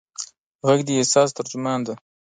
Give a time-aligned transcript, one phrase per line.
[0.67, 1.93] غږ د احساس ترجمان دی.